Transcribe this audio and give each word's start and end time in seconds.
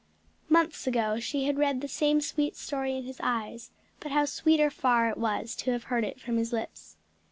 Months 0.49 0.87
ago 0.87 1.19
she 1.19 1.43
had 1.45 1.59
read 1.59 1.79
the 1.79 1.87
same 1.87 2.21
sweet 2.21 2.55
story 2.55 2.97
in 2.97 3.03
his 3.03 3.19
eyes, 3.21 3.69
but 3.99 4.11
how 4.11 4.25
sweeter 4.25 4.71
far 4.71 5.07
it 5.09 5.15
was 5.19 5.55
to 5.57 5.69
have 5.73 5.83
heard 5.93 6.03
it 6.03 6.19
from 6.19 6.37
his 6.37 6.51
lips. 6.51 6.97